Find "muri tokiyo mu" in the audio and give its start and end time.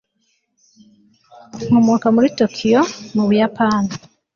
2.15-3.23